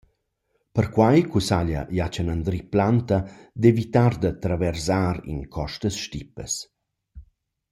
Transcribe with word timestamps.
Perquai 0.77 1.19
cussaglia 1.31 1.81
Jachen 1.99 2.31
Andri 2.33 2.61
Planta 2.73 3.17
d’evitar 3.61 4.13
da 4.23 4.31
traversar 4.43 5.15
in 5.33 5.39
costas 5.55 5.95
stipas. 6.05 6.53